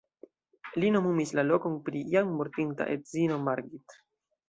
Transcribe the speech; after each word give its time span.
Li 0.83 0.89
nomumis 0.95 1.35
la 1.41 1.45
lokon 1.51 1.77
pri 1.91 2.03
jam 2.17 2.35
mortinta 2.41 2.91
edzino 2.97 3.43
Margit. 3.49 4.01